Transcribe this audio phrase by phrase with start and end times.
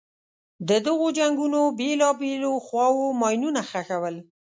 [0.69, 4.15] د دغو جنګونو بېلابېلو خواوو ماینونه ښخول.